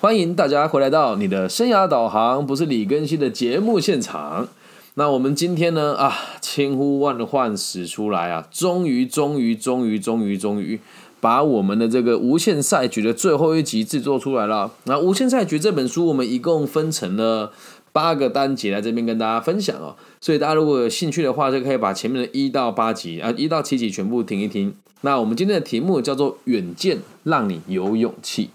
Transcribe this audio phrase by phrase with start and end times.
[0.00, 4.46] 欢迎大家回来到你的生涯导航，不是李根熙的节目现场。
[4.94, 10.78] 那我们今天呢啊，千呼万唤始出来啊，终于终于终于终于终于
[11.18, 14.70] 把我们的这个无限赛局的最后一集制作出来了。
[14.84, 17.50] 那无限赛局这本书，我们一共分成了
[17.90, 19.96] 八个单节来这边跟大家分享哦。
[20.20, 24.72] 所以大家如果有兴趣的话，就可以把前面的一到八集啊，一到七集全部听一听。
[25.00, 28.50] 那我们今天的题目叫做“远见让你有勇气”。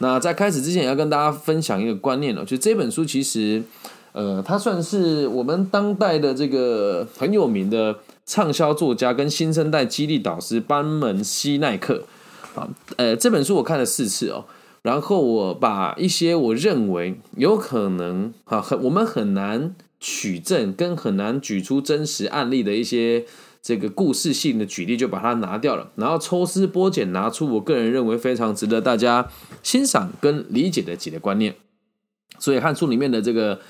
[0.00, 3.62] 那在开始之前，要跟大家分享一个观念哦，就这本书其实，
[4.12, 12.04] 呃，它算是我们当代的这个很有名的畅销作家跟新生代激励导师班门西奈克
[12.54, 14.44] 啊，呃，这本书我看了四次哦，
[14.82, 23.24] 然后我把一些我认为有可能啊，很我们很难取证跟很难举出真实案例的一些。
[23.68, 29.28] 这个故事性的举例就把它拿掉了，然后抽丝剥茧，拿出我个人认为非常值得大家
[29.62, 31.54] 欣赏跟理解的几个观念。
[32.38, 33.60] 所以《汉书》里面的这个。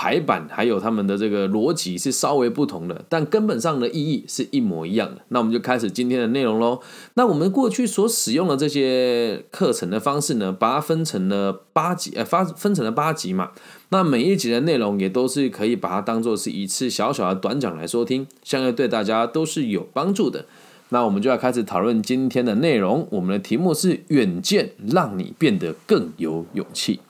[0.00, 5.22] 排版还有他们的这个逻辑是稍微不同的，但根本上的意义是一模一样的。
[5.30, 6.80] 那我们就开始今天的内容喽。
[7.14, 13.50] 那我们过去所使用的这些课程的方式呢，把它分成了八级，呃，发分成了八级嘛。
[13.90, 20.44] 那每一集的内容也都是可以把它当做是一次小小的短讲来收听，相信对大家都是有帮助的。
[20.90, 23.06] 那我们就要开始讨论今天的内容。
[23.10, 27.00] 我们的题目是远见，让你变得更有勇气。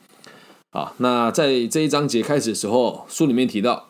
[0.71, 3.89] 好，那在这一章节开始的时候，书里面提到，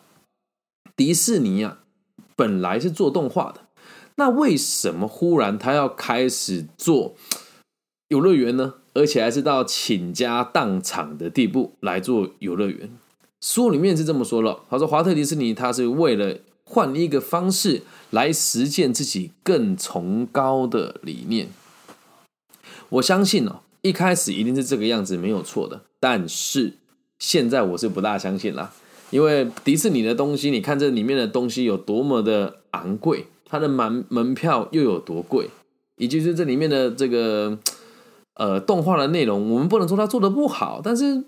[0.96, 1.80] 迪士尼啊，
[2.36, 3.62] 本来是做动画的，
[4.16, 7.16] 那为什么忽然他要开始做
[8.08, 8.76] 游乐园呢？
[9.00, 12.90] 而且还是到倾家荡产的地步来做游乐园？
[13.40, 21.48] 书里面是这么说了，他说华特迪士尼他是为了换一个方式来实现自己更崇高的理念。
[22.90, 23.62] 我相信哦。
[23.82, 25.80] 一开始一定是这个样子，没有错的。
[26.02, 26.74] 但是
[27.18, 28.74] 现在我是不大相信啦，
[29.10, 35.50] 因为迪士尼的东西，你看这里面的东西有多么的昂贵，它的门门票又有多贵，
[35.96, 37.58] 以及是这里面的这个
[38.40, 41.22] 呃动画的内容，我们不能说它做的不好，但是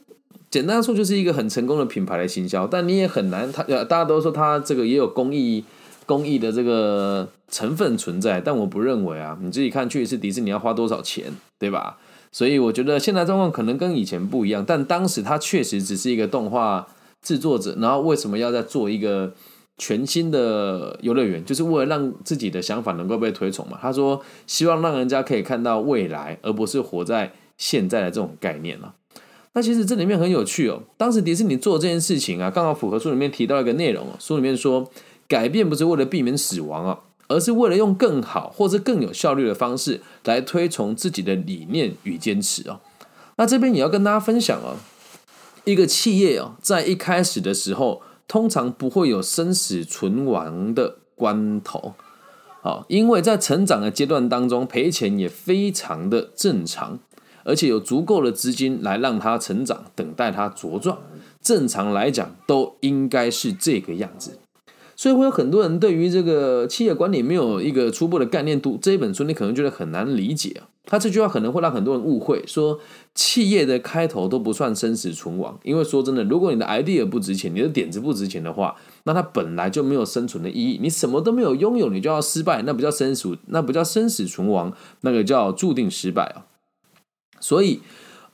[0.49, 2.65] 简单说就是一个很成功的品牌的行销。
[2.65, 5.63] 但你也很难，它大家都说它这个也有公益
[6.05, 11.25] 公益的这个成分存在，但我不认为啊，你自己看去是迪士尼要花多少钱，
[11.59, 11.97] 对吧？
[12.31, 16.87] 所以我觉得现在状况可能跟以前不一样，但当时他确实只是一个动画
[17.21, 19.33] 制作者，然后为什么要再做一个
[19.81, 23.79] 全新的游乐园，就是为了让自己的想法能够被推崇嘛？
[23.81, 28.93] 他说希望让人家可以看到未来，而不是活在现在的这种概念了。
[29.53, 34.87] 那其实这里面很有趣哦，当时迪士尼做这件事情啊，刚好符合书里面提到一个内容哦，书里面说
[35.27, 36.99] 改变不是为了避免死亡啊。
[37.27, 42.81] 而是为了用更好或者更有效率的方式来推崇自己的理念与坚持哦。
[43.37, 44.75] 那这边也要跟大家分享哦，
[45.63, 51.95] 一个企业哦，在一开始的时候，通常不会有生死存亡的关头，
[52.61, 56.97] 好，因为在成长的阶段当中，赔钱也非常的正常，
[57.43, 60.99] 而且有足够的资金来让他成长，等待他茁壮。
[61.41, 64.39] 正常来讲，都应该是这个样子。
[65.01, 70.69] 所以会有很多人对于这个企业管理没有一个初步的概念，读这一本书你可能觉得很难理解啊。
[70.85, 72.79] 他这句话可能会让很多人误会，说
[73.15, 75.59] 企业的开头都不算生死存亡。
[75.63, 78.75] 因为说真的，如果你的 idea 不值钱，你的点子不值钱的话，
[79.05, 80.77] 那它本来就没有生存的意义。
[80.79, 86.45] 你什么都没有拥有，你就要失败，那不叫生死，那不叫生死存亡，那个叫注定失败啊。
[87.39, 87.79] 所以。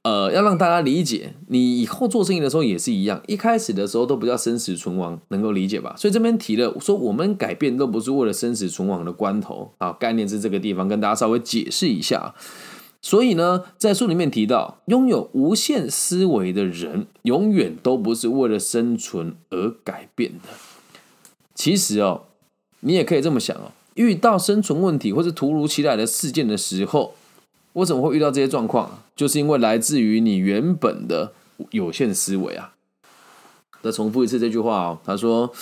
[0.08, 5.94] 呃，要让大家理解，你以后做生意的时候也是一样，一开始的时候都不叫生死存亡，能够理解吧？
[5.98, 12.34] 所以这边提了说，我们改变都不是为了生死存亡的关头啊，概念是这个地方跟大家稍微解释一下。
[13.02, 20.48] 所以呢，在书里面提到，拥有无限思维的人，永远都不是为了生存而改变的。
[21.54, 22.22] 其实哦，
[22.80, 27.14] 你也可以这么想哦，遇到生存问题或是突如其来的事件的时候。
[27.78, 29.04] 为什么会遇到这些状况？
[29.16, 31.34] 就是因为来自于你原本的
[31.70, 32.74] 有限思维啊。
[33.84, 35.54] 再重复一次这句话哦，他说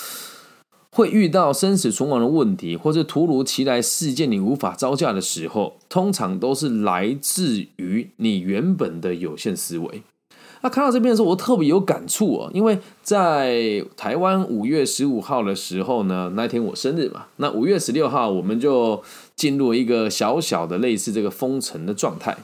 [0.91, 10.01] 会遇到生死存亡的问题，或是突如其来事件你无法招架的时候，通常都是来自于你原本的有限思维。
[10.65, 19.03] 那看到这边的时候，我特别有感触哦，因为在台湾五月十五号的时候呢，那天我生日嘛，那五月十六号我们就
[19.35, 22.35] 进入一个小小的类似这个封城的状态。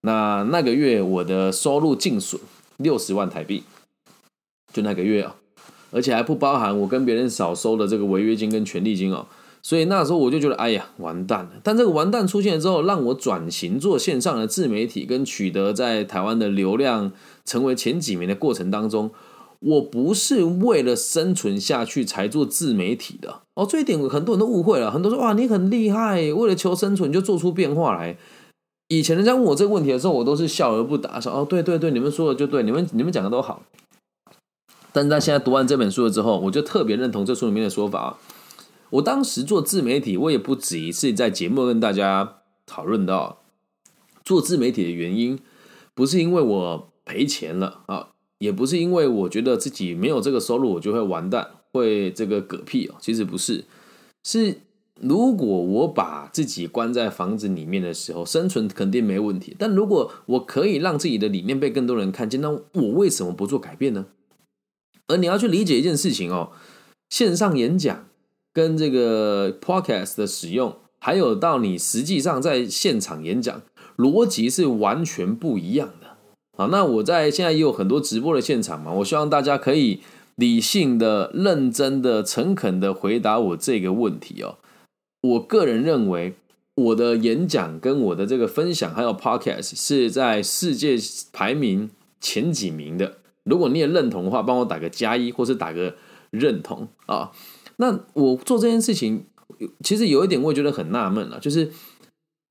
[0.00, 2.42] 那那个月我的收入净损
[2.78, 3.62] 六十万台币，
[4.72, 5.36] 就那个月啊，
[5.92, 9.26] 而且还不包含我跟别人少收的这个违约金跟权利金哦，
[9.66, 11.52] 所以那时候我就觉得，哎呀，完蛋了。
[11.62, 17.10] 但这个完蛋出现了之后，让我转型做线上的自媒体，跟取得在台湾的流量，
[17.46, 19.10] 成为前几名的过程当中，
[19.60, 23.66] 我不是为了生存下去才做自媒体的哦。
[23.66, 28.18] 这一点很多人都误会了，很多人说哇，你很厉害，为了求生存就做出变化来。
[28.88, 33.62] 以前人家问我这个问题的时候，我都是笑而不答，说哦，对对对，你们说的就对，你们你们讲的都好。
[34.92, 38.18] 但是他现在读完这本书了之后，我就特别认同这书里面的说法。
[38.94, 43.42] 我当时做自媒体，我也不止一次在节目跟大家讨论到，
[44.24, 45.38] 做自媒体的原因，
[45.94, 52.94] 不是因为我赔钱了啊，也不是因为我觉得自己没有这个收入我就会完蛋，会这个嗝屁哦。
[53.00, 53.64] 其实不是，
[54.22, 54.60] 是
[55.00, 59.56] 如果我把自己关在房子里面的时候，生存肯定没问题。
[59.58, 64.06] 但如果我可以让自己的理念被更多人看见，那我为什么不做改变呢？
[65.08, 66.52] 而你要去理解一件事情哦，
[67.10, 68.06] 线上演讲。
[68.54, 73.60] 跟这个 podcast 的使用，还有到你实际上在现场演讲，
[73.96, 76.16] 逻辑是完全不一样的
[76.56, 76.68] 啊。
[76.70, 80.00] 那我在现在也有很多直播的现场嘛，我希望大家可以
[80.36, 84.58] 理性的、认真的、诚恳的回答我这个问题哦。
[85.22, 86.34] 我个人认为，
[86.76, 90.96] 我的演讲跟我的这个分享，还有 podcast 是在世界
[91.32, 91.90] 排名
[92.20, 93.16] 前几名的。
[93.42, 95.96] 如果你也认同的话，帮我打个加一，或是打个
[96.30, 97.32] 认同啊。
[97.76, 99.24] 那我做这件事情，
[99.82, 101.70] 其实有一点我也觉得很纳闷了，就是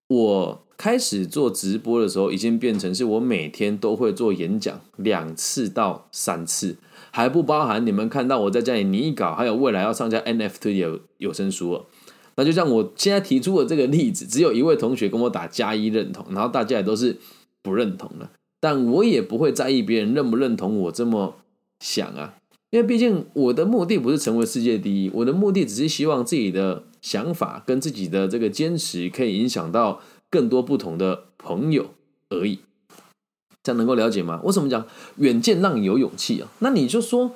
[0.08, 6.78] 我开始做直播的时候，已经变成是我每天都会做演讲两次到三次，
[7.12, 11.86] 还不包含你们看到我在家里拟稿，还有未来要上架 NFT 有有声书哦。
[12.36, 17.18] 那就像我现在提出的这个例子，只有一位同学跟我打加一认同，然后大家也都是
[17.62, 18.30] 不认同的，
[18.60, 21.36] 但我也不会在意别人认不认同我这么
[21.80, 22.36] 想啊。
[22.74, 31.92] 因为毕竟我的目的不是成为世界第一，我的目的只是希望自己的想法跟自己的这个坚持可以影响到更多不同的朋友
[32.30, 32.62] 而已。
[33.62, 34.42] 这样能够了解吗？
[34.44, 34.88] 为什么讲
[35.18, 36.50] 远见让你有勇气啊？
[36.60, 37.34] 那你就说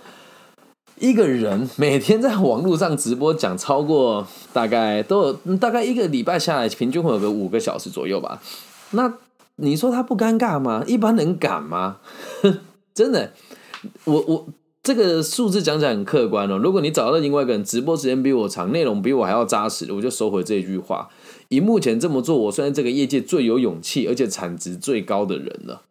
[0.98, 8.42] 一个人每天在网络上直播讲超过大概都有大概一个礼拜下来，平均会有个五个小时左右吧。
[8.90, 9.14] 那
[9.58, 10.84] 你说他不尴尬吗？
[10.88, 11.98] 一般人敢吗？
[12.96, 13.34] 真的，
[14.06, 14.48] 我我。
[14.88, 16.58] 这个数字讲起来很客观哦。
[16.58, 21.10] 如果你找到另外一个人直播时间比我长，内容比我还要扎实，我就收回这句话。
[21.50, 25.82] 以目前这么做，我算是这个业界最有勇气而且产值最高的人了。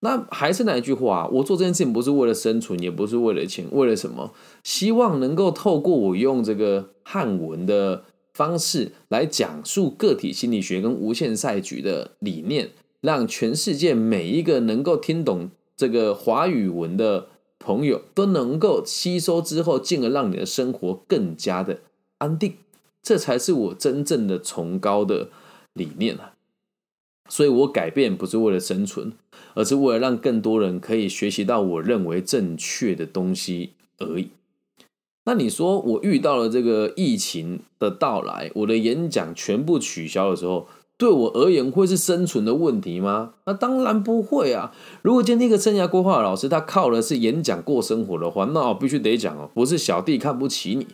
[0.00, 4.34] 那还是那一句话，我做这件事情不是为了生存，也不是为了钱，为了什么？
[4.62, 8.04] 希望能够透过我用这个汉文的
[8.34, 17.28] 方式来讲述个体心理学跟无限赛局的理念，让全世界每一个能够听懂这个华语文的。
[17.62, 21.78] 朋友都能够吸收之后，进而让你的生活更加的
[22.18, 22.56] 安定，
[23.02, 25.28] 这才是我真正的崇高的
[25.72, 26.34] 理念啊！
[27.28, 29.12] 所以我改变不是为了生存，
[29.54, 34.30] 而是为了让更多人可以学习到我认为正确的东西而已。
[35.24, 40.66] 那你说我遇到了这个疫情的到来，我的演讲全部取消的时候。
[41.02, 43.32] 对我而言会是生存的问题吗？
[43.46, 44.72] 那当然不会啊！
[45.02, 50.86] 如果今天一个生涯规划老师，他靠的是演讲过生活的话，那我必须得讲哦，不是小弟看不起你，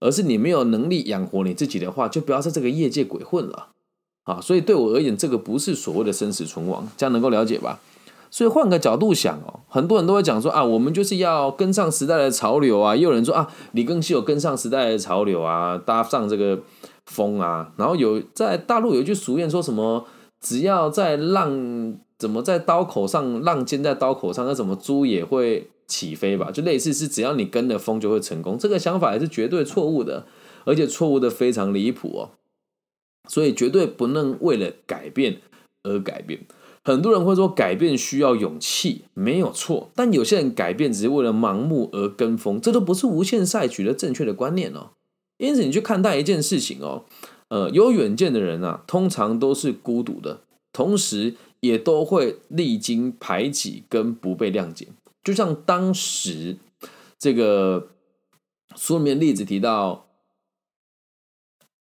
[0.00, 3.68] 而是你没有能力养活你自己的话，就不要在这个业界鬼混了
[4.24, 4.40] 啊！
[4.40, 7.78] 所以对我而言，这个不是所谓的生死存亡，这样能够了解吧？
[8.32, 16.58] 所以换个角度想哦，很多人都会讲说啊，我们就是要跟上时代的潮流啊，也有人说啊，李更新有跟上时代的潮流啊，搭上这个。
[17.06, 20.06] 风啊，然后有在大陆有一句俗谚，说什么
[20.40, 26.50] 只要在浪怎么在刀口上，浪尖在刀口上，那什么猪也会起飞吧？
[26.50, 30.26] 就类似是只要你跟着风就会成功，这个想法也是绝对错误的，
[30.64, 32.30] 而且错误的非常离谱哦。
[33.28, 35.40] 所以绝对不能为了改变
[35.82, 36.40] 而改变。
[36.84, 44.90] 很多人会说改变需要勇气，没有错，但有些人改变只是为了盲目而跟风，这都不是无限赛局的正确的观念哦。
[45.38, 47.04] 因此，你去看待一件事情哦，
[47.48, 54.88] 呃，有远见的人啊，通常都是孤独的，同时也都会历经排挤跟不被谅解。
[55.24, 56.58] 就像当时
[57.18, 57.88] 这个
[58.76, 60.06] 书里面例子提到，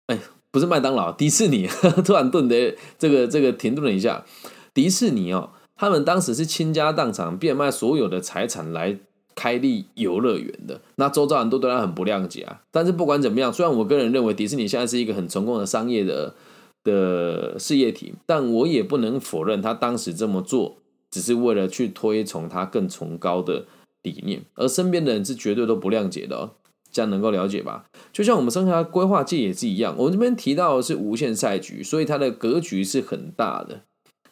[0.07, 0.19] 哎，
[0.51, 1.69] 不是麦当劳，迪士尼，
[2.05, 4.27] 突然顿的这个这个停顿了一下，
[4.75, 8.99] 迪士尼哦，他们当时是倾家荡产，变卖所有的财产来。
[9.37, 12.63] 开立游乐园的那周遭人都对他很不谅解啊。
[12.73, 16.35] 但是不管怎么样，虽然我个人认为迪士尼现在是一个很成功的商业的
[16.83, 20.79] 的事业体，但我也不能否认他当时这么做
[21.13, 23.67] 只是为了去推崇他更崇高的
[24.03, 26.51] 理念，而身边的人是绝对都不谅解的哦。
[26.93, 27.85] 这样能够了解吧？
[28.11, 33.83] 就像我们生涯规划界也是一样，我们这边提到的是无限赛局，所以它的格局是很大的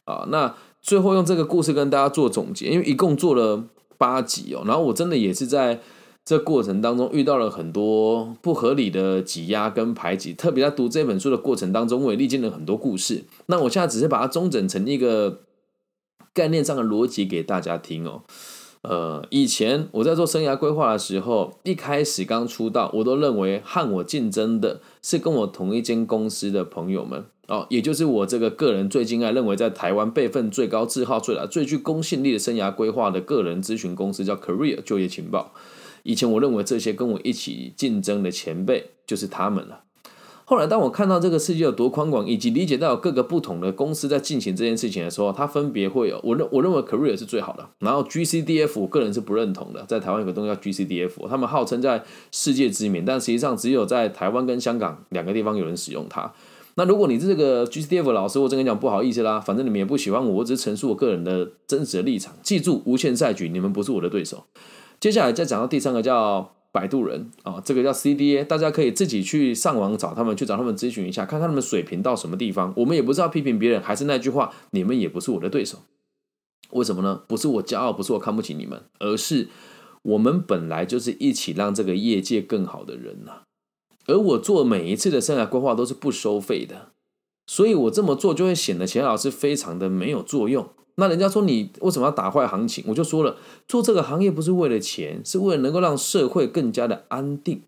[0.06, 0.26] 啊。
[0.30, 3.64] 那最后用这个故事跟大家做总结，因为一共做了
[3.98, 5.80] 八集哦，然后我真的也是在
[6.24, 13.24] 这过程当中遇到了很多不合理的挤压跟排挤，特别在读这本书的过程当中，我也历经了很多故事。
[13.46, 15.40] 那我现在只是把它中整成一个
[16.32, 18.22] 概念上的逻辑给大家听哦。
[18.80, 35.52] 呃，以前我在做生涯规划的时候，一开始刚出道，我都认为和我竞争的是跟我同一间公司的朋友们哦，也就是我这个个人最敬爱、认为在台湾辈分最高、字号最大、最具公信力的生涯规划的个人咨询公司，叫 Career 就业情报。
[36.04, 39.80] 以前我认为这些跟我一起竞争的前辈就是他们了。
[40.46, 56.30] 后来，当我看到这个世界有多宽广，以及理解到各个不同的公司在进行这件事情的时候，它分别会有我认我认为 Career 是最好的，然后 GCDF 我个人是不认同的，在台湾有个东西叫 GCDF，他们号称在世界知名，但实际上只有在台湾跟香港两个地方有人使用它。
[56.76, 62.34] 那如果你是这个 GCDF 老师，我真跟你讲不好意思啦，反正你们也不喜欢我，我只是陈述我个人的真实的立场。
[62.42, 64.44] 记住，无限赛局，你们不是我的对手。
[65.00, 66.52] 接下来再讲到第三个叫。
[66.74, 72.74] 摆渡人啊，这个叫 CDA，大家可以自己去上网找他们，去找他们咨询一下，看看他们水平到什么地方。
[72.76, 75.78] 我们也不是要批评别人，还是那句话，你们也不是我的对手。
[76.72, 77.22] 为什么呢？
[77.28, 79.50] 不是我骄傲，不是我看不起你们，而是
[80.02, 83.42] 我们本来就是一起让这个业界更好的人呐。
[84.06, 86.88] 而我做每一次的生涯规划都是不收费的，
[87.46, 90.68] 所以我这么做就会显得钱老师非常的没有作用。
[90.96, 92.84] 那人家说你为什么要打坏行情？
[92.86, 97.62] 我就说了，做这个行业不是为了钱，是为了能够让社会更加的安定。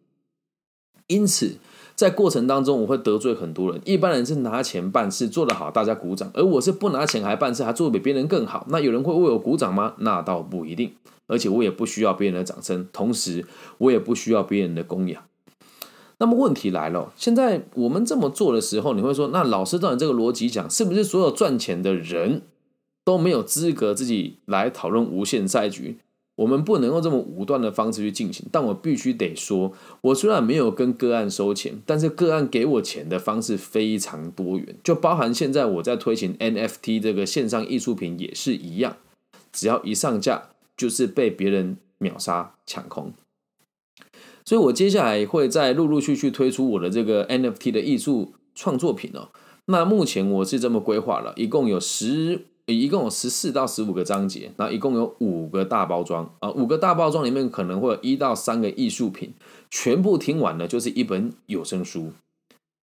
[1.09, 1.59] 因此，
[1.95, 3.81] 在过程当中，我会得罪很多人。
[3.85, 8.67] 一般人是拿钱办事，做得好，大家鼓掌；而我是不拿钱还办事，还做的比别人更好。
[8.71, 9.95] 那有人会为我鼓掌吗？
[9.99, 10.93] 那倒不一定。
[11.29, 13.45] 而且我也不需要别人的掌声，同时
[13.79, 15.25] 我也不需要别人的供养。
[16.19, 22.43] 那么问题来了，现在我们这么做的时候，你会说，那老师照你这个逻辑讲，是不是所有赚钱的人？
[23.05, 25.99] 都没有资格自己来讨论无限赛局，
[26.35, 28.45] 我们不能用这么武断的方式去进行。
[28.51, 38.97] 但我必须得说，我虽然没有跟个案收钱，但是个案给我钱的方式非常多元，就包含现在我在推行 NFT 这个线上艺术品也是一样，
[39.53, 43.13] 只要一上架就是被别人秒杀抢空。
[44.47, 49.29] 所以我接下来会再陆陆续续推出我的这个 NFT 的艺术创作品哦。
[49.67, 52.47] 那目前我是这么规划了，一共有十。
[52.69, 59.35] 一共有十四到十五个章节，那一共有五个大包装啊，五个大包装里面可能会有一到三个艺术品，
[59.71, 62.11] 全部听完了就是一本有声书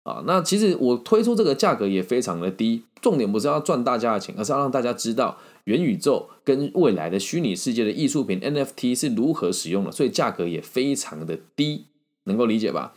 [0.03, 0.23] 啊。
[0.25, 11.85] 那其实我推出这个价格也非常的低，重点不是要赚大家的钱，而是要让大家知道元宇宙跟未来的虚拟世界的艺术品 NFT 是如何使用的，所以价格也非常的低，
[12.25, 12.93] 能够理解吧？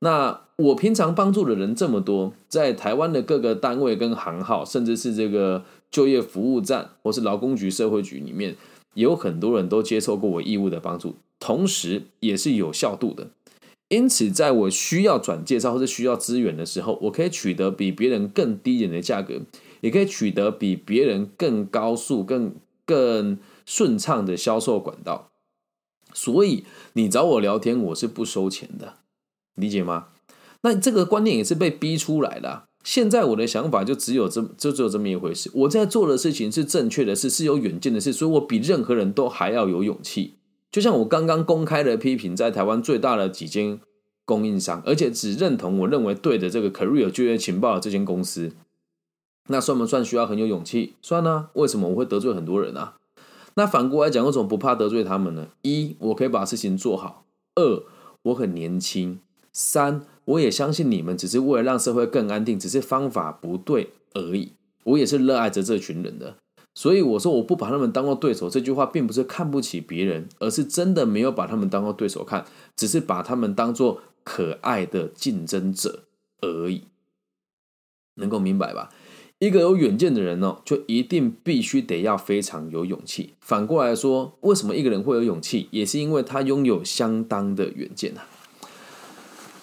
[0.00, 5.64] 那我平常帮助的人这么多，在台湾的各个单位跟行号，甚至是这个。
[5.90, 8.54] 就业服务站或是劳工局、社会局里面，
[8.94, 13.30] 也有很多人都接受过我义务的帮助，同时也是有效度的。
[13.90, 19.40] 因此，在我需要转介绍或者需要资源的时候，我可以取得比别人更低点的价格，
[19.80, 22.54] 也可以取得比别人更高速、更
[22.86, 25.32] 更顺畅的销售管道。
[26.14, 28.98] 所以，你找我聊天，我是不收钱的，
[29.56, 30.08] 理解吗？
[30.62, 32.68] 那这个观念也是被逼出来的。
[32.84, 35.50] 现在我的想法就只有这，就只有这么一回事。
[35.52, 40.34] 我在做的事情是正确的事，是有远见的事，所以我比任何人都还要有勇气。
[40.70, 43.80] 就像我刚刚公开的批评，在台湾最大的几间
[44.24, 48.52] 供应商，而且只认同我认为对的这个 Career 就业情报的这间公司，
[49.48, 50.94] 那算不算需要很有勇气？
[51.02, 51.50] 算啊。
[51.54, 52.94] 为什么我会得罪很多人啊？
[53.54, 55.48] 那反过来讲，为什么不怕得罪他们呢？
[55.62, 57.24] 一，我可以把事情做好；
[57.56, 57.82] 二，
[58.22, 59.18] 我很年轻；
[59.52, 60.02] 三。
[60.26, 64.52] 我也相信你们只是为了让社会更安定，只是方法不对而已。
[64.84, 66.36] 我也是热爱着这群人的，
[66.80, 68.48] 所以我说我不把他们当做对手。
[68.48, 76.04] 这句话并不是看不起别人，而是真的没有把他们当做对手看，只是把他们当做可爱的竞争者
[76.40, 76.84] 而已。
[78.14, 78.88] 能够明白吧？
[79.40, 83.34] 一个有远见的人呢，就一定必须得要非常有勇气。
[83.40, 88.24] 反过来说，为什么一个人会有勇气，也是因为他拥有相当的远见啊。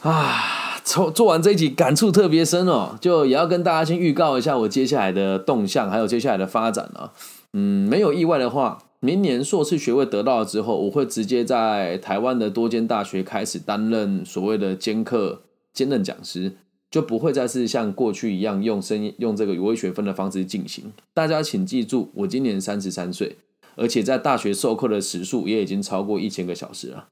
[0.04, 7.12] 啊，做做完这一集感触特别深哦，就也要跟大家先预告一下我接下来的动向，还有接下来的发展啊。
[7.52, 15.42] 嗯，没有意外的话，明年硕士学位得到了之后，我会直接在台湾的多间大学开始担任所谓的兼课
[15.74, 16.54] 兼任讲师，
[16.90, 20.86] 就不会再是像过去一样用声用这个语文学分的方式进行。
[21.14, 23.36] 大家请记住，我今年三十三岁，
[23.76, 27.08] 而且在大学授课的时数也已经超过一千个小时了，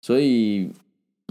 [0.00, 0.70] 所以。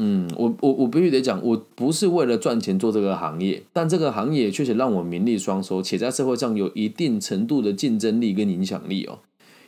[0.04, 9.20] 嗯，我我我必须得讲，我不是为了赚钱做这个行业，但这个行业确实让我名利双收，且在社会上有一定程度的竞争力跟影响力哦。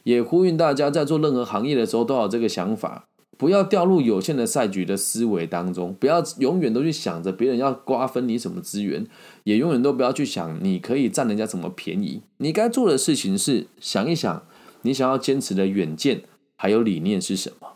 [0.02, 3.06] 也呼吁大家在做任何行业的时候都有这个想法，
[3.38, 9.06] 不要掉入有限的赛局的思维当中，不要永远都去想着别人要瓜分你什么资源，
[9.44, 12.22] 也永远都不要去想你可以占人家什么便宜。
[12.38, 14.44] 你该做的事情是想一想，
[14.82, 16.24] 你想要坚持的远见
[16.56, 17.73] 还有理念是什么。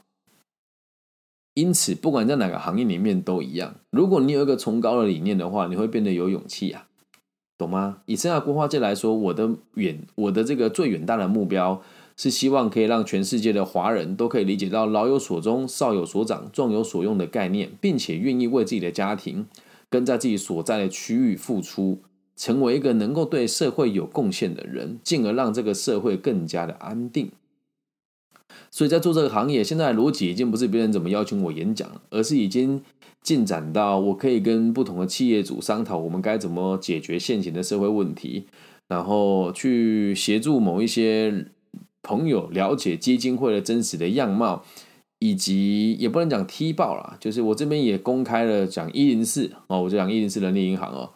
[1.58, 3.74] 因此，不管在哪个行业里面都一样。
[3.90, 6.86] 如果你有一个崇高的理念的话，你会变得有勇气啊，
[7.58, 8.04] 懂吗？
[8.06, 11.82] 以生涯规划界来说，我的远，我的这个最远大的目标
[12.16, 19.48] 是希望可以让全世界的华人都可以理解到“老有所终，少有所长，壮有所用”的概念，并且愿意为自己的家庭
[19.90, 22.04] 跟在自己所在的区域付出，
[22.36, 27.32] 成为一个能够对社会有贡献的人，进而让这个社会更加的安定。
[28.72, 32.82] 所以在做这个行业，现在逻辑已经不是别人怎么邀请我演讲，而是已经
[33.22, 38.48] 进展到我可以跟不同的企业主商讨，我们该怎么解决现行的社会问题，
[38.88, 41.48] 然后去协助某一些
[42.01, 44.63] 朋友了解基金会的真实的样貌，
[45.20, 51.12] 以及也不能讲踢爆了，就是我这边也公开了讲一零四哦，我就讲一零四人力银行哦。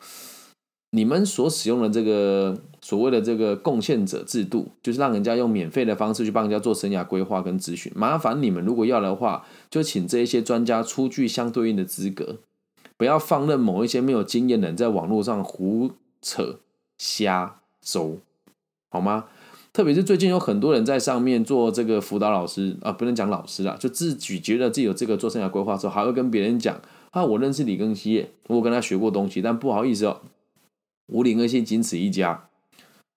[0.94, 7.92] 你们所使用的这个所谓的这个贡献者制度，就是让人家用免费的方式去帮人家做生涯规划跟咨询。
[7.96, 12.40] 麻烦你们如果要的话，就请这一些专家出具相对应的资格，
[12.98, 16.60] 不要放任某一些没有经验的人在网络上胡扯
[16.98, 18.18] 瞎诌，
[18.90, 19.26] 好吗？
[19.72, 26.82] 特别是最近有很多人在上面做这个辅导老师啊，不能讲老师啦，就自己觉得自己有这个做生涯规划的时候，还会跟别人讲
[27.12, 30.20] 啊，我认识李庚希，我跟他学过东西，但不好意思哦。
[31.08, 32.48] 无零二线仅此一家。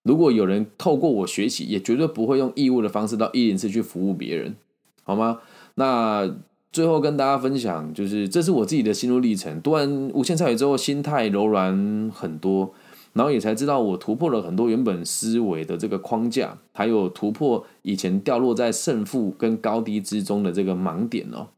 [0.03, 4.55] 如果有人透过我学习，也绝对不会用义务的方式到一零四去服务别人，
[5.03, 5.41] 好吗？
[5.76, 6.31] 那
[6.71, 9.59] 最后跟大家分享，就是这是我自己的心路历程。
[9.62, 12.75] 读完无限参与之后，心态柔软很多，
[13.14, 21.49] 然后也才知道我突破了很多原本思维的这个框架，还有突破以前掉落在胜负跟高低之中的这个盲点哦。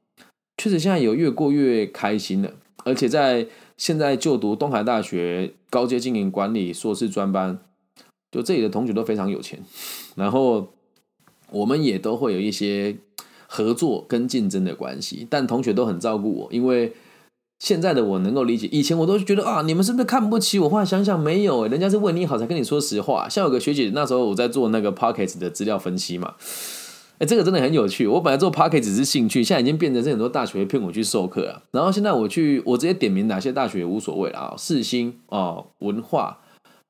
[0.56, 2.52] 确实，现在有越过越开心了，
[2.84, 3.48] 而且在。
[3.76, 7.58] 现在就读东海大学高阶经营管理硕士专班，
[8.30, 9.62] 就这里的同学都非常有钱，
[10.14, 10.68] 然后
[11.50, 12.96] 我们也都会有一些
[13.46, 16.94] 合作跟竞争的关系，但同学都很照顾我，因为
[17.58, 20.68] 现在的我能够理解，以前我都觉得啊，你们是不是看不起我？
[20.68, 23.28] 后来想想没有，人家是为你好才跟你说实话。
[23.28, 26.34] 像有个学姐，那时候我在做那个 p o c k e t 的资料分析嘛。
[27.18, 28.06] 哎，这个真的很有趣。
[28.06, 31.62] 我本来做 p a r k e t 只是兴趣，现在已经变成是很多大学骗我去授课啊。
[31.70, 36.38] 然后现在我去，我直接点名哪些大学也无所谓了啊，世新啊，文化，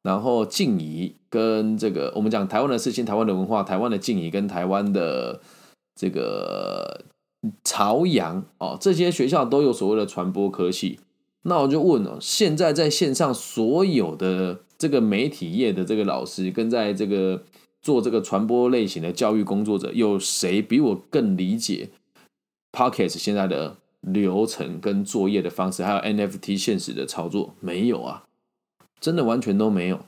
[0.02, 5.40] 然后静宜跟这个我们讲台湾的世新、台湾的文化、台湾的静宜跟台湾的
[5.94, 7.04] 这个
[7.62, 10.98] 朝阳哦，这些学校都有所谓的传播科系。
[11.42, 17.44] 那我就问哦，现在在线上所有的这个媒体业的这个老师跟在这个。
[17.82, 21.90] 做这个传播类型的教育工作者，有谁比我更理解
[22.72, 27.54] Pocket 现在的流程跟作业的方式，还有 NFT 现实的操作？
[27.60, 28.24] 没有啊，
[29.00, 30.00] 真的完全都没有。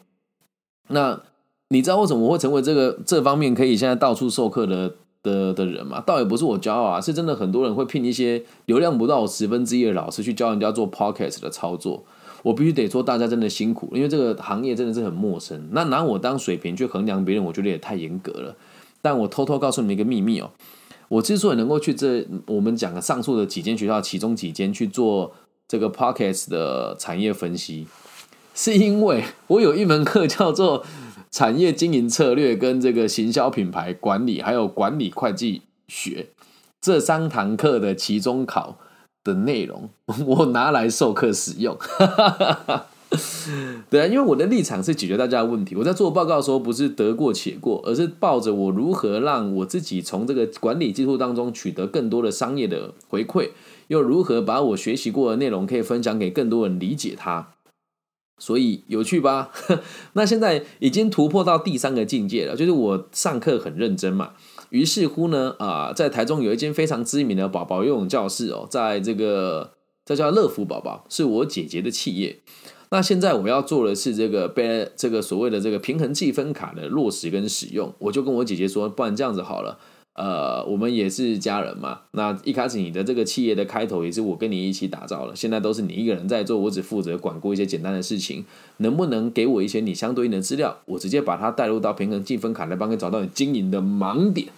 [0.88, 1.22] 那
[1.68, 6.00] 你知道为什么我会成为这个这方面可以现在到处授课的的的人吗？
[6.00, 12.04] 倒也不是我骄傲啊，是真的很多人会聘一些流量不到十分之一的老师去教人家做 Pocket 的操作。
[12.48, 15.68] 我必须得说，大家真的辛苦，因为这个行业真的是很陌生。
[15.72, 18.56] 那拿我当水平去衡量别人，我觉得也太严格了。
[19.02, 20.50] 但我偷偷告诉你们一个秘密哦，
[21.08, 25.34] 我之所以能够去这我们讲的上述的几间学校其中几间去做
[25.68, 27.86] 这个 pockets 的产业分析，
[28.54, 30.86] 是因为我有一门课叫做
[31.30, 36.28] 产业经营策略跟这个行销品牌管理，还有管理会计学
[36.80, 38.78] 这三堂课的期中考。
[39.28, 39.88] 的内容
[40.26, 41.76] 我拿来授课使用，
[43.88, 45.76] 对啊，因为我的立场是解决大家的问题。
[45.76, 53.50] 我在做报告的时候，不是得过且过，而是抱着我如何让我自己从这个管理技术当中取得更多的商业的回馈，
[53.86, 57.48] 又如何把我学习过的内容可以分享给更多人理解它。
[58.40, 59.50] 所以有趣吧？
[60.12, 64.30] 那现在已经突破到第三个境界了，就是我上课很认真嘛。
[64.70, 69.72] 于是乎呢，啊，在台中有一间非常知名的宝宝游泳教室哦，在这个
[70.04, 72.38] 这叫乐福宝宝，是我姐姐的企业。
[72.90, 79.78] 那现在我要做的是这个被这个所谓的这个平衡计分卡的落实跟使用，我就跟我姐姐说，不然这样子好了。
[80.18, 82.00] 呃，我们也是家人嘛。
[82.10, 88.44] 那一开始你的这个企业的开头也是我跟你一起打造的，现在都是你一个人在做，我只负责管过一些简单的事情。
[88.78, 90.76] 能不能给我一些你相对应的资料？
[90.86, 94.48] 我直接把它带入到平衡计分卡来帮你找到你经营的盲点。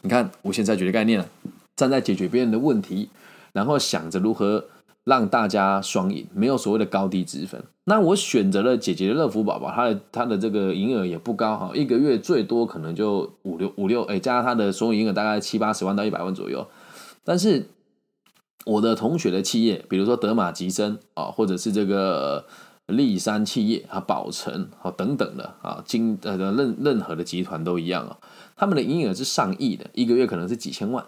[0.00, 1.28] 你看，无限在解决概念了，
[1.76, 3.10] 站在解决别人的问题，
[3.52, 4.64] 然后想着如何
[5.04, 7.62] 让大家双赢，没有所谓的高低之分。
[7.84, 16.66] 那我选择了姐姐的乐福宝宝，它的它的这个营业额也不高哈，一个月最多可能就五六五六，哎，加上它的所有营业额大概七八十万到一百万左右。
[17.22, 17.68] 但是
[18.64, 22.46] 我的同学的企业，比如说德玛吉森啊，或者是这个
[22.86, 28.16] 立山企业啊、宝成啊等等的啊，金呃任任何的集团都一样啊，
[28.56, 31.04] 他们的营业额是上亿的，一个月可能是几千万。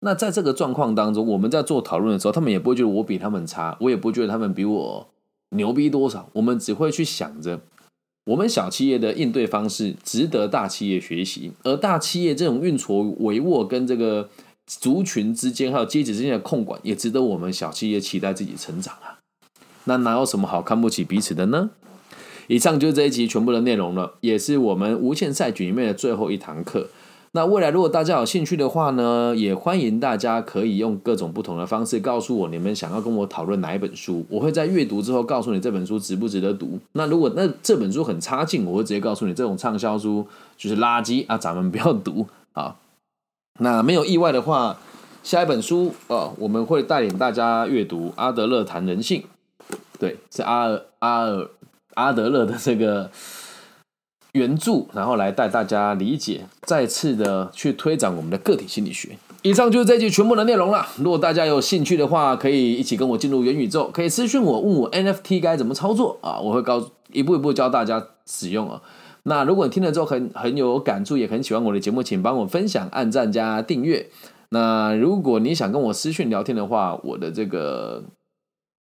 [0.00, 5.08] 那在这个状况当中，我们在做讨论的时候，他们也不会觉得我比他们差，我也不觉得他们比我。
[5.52, 6.28] 牛逼多少？
[6.34, 7.60] 我们只会去想着，
[8.26, 14.28] 我们小企业的应对方式值得大企业学习，而大企业这种运筹帷幄跟这个
[14.66, 19.20] 族群之间还有阶级之间的控管，也值得我们小企业期待自己成长啊！
[19.84, 21.70] 那哪有什么好看不起彼此的呢？
[22.48, 26.88] 以上就是这一集全部的内容了，也是我们无限赛局里面的最后一堂课。
[27.38, 36.80] 那未来如果大家有兴趣的话呢，也欢迎大家可以用各种不同的方式告诉我你们想要跟我讨论哪一本书，我会在阅读之后告诉你这本书值不值得读。
[36.94, 42.74] 那如果那这本书很差劲，我会直接告诉你这种畅销书就是垃圾啊，咱们不要读啊。
[43.60, 44.76] 那没有意外的话，
[45.22, 49.22] 下一本书啊，我们会带领大家阅读阿德勒谈人性，
[50.00, 51.48] 对，是阿尔阿尔
[51.94, 53.08] 阿德勒的这个。
[54.32, 59.16] 原著，然后来带大家理解，再次的去推展我们的个体心理学。
[59.42, 60.86] 以上就是这集全部的内容了。
[60.98, 68.82] 如果大家有兴趣的话，可以一起跟我进入元宇宙，可以私信我问我 NFT 该怎么操作啊，我会告一步一步教大家使用啊。
[69.22, 74.08] 那如果你听了之后很很有感触，也很喜欢我的节目，请帮我分享、按赞加订阅。
[74.50, 78.02] 那如果你想跟我私讯聊天的话，我的这个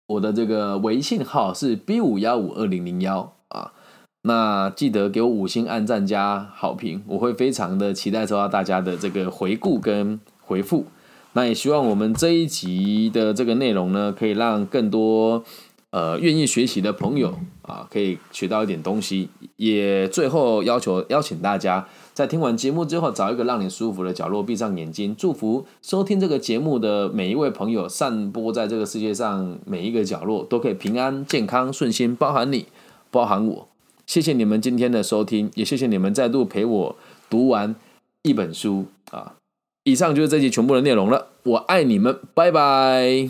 [0.07, 3.73] 我的这个微信号是 B 五幺五二零零幺啊。
[4.21, 10.85] 那记得给我五星按赞加好评，我会非常的期待收到大家的这个回顾跟回复。
[11.33, 15.43] 那也希望我们这一集的这个内容呢，可以让更多
[15.91, 19.29] 呃愿意学习的朋友啊，可以学到一点东西。
[19.55, 32.65] 也最后要求邀请大家，在听完节目之后，找一个让你舒服的角落，闭上眼睛，祝福收听这个节目的每一位朋友，散播在这个世界上每一个角落，都可以平安、健康、顺心，包含你，
[33.09, 33.68] 包含我。
[34.09, 36.95] 谢谢你们今天的收听，也谢谢你们再度陪我
[37.29, 37.75] 读完
[38.23, 39.35] 一本书啊！
[39.83, 43.29] 以上就是这期全部的内容了，我爱你们，拜拜。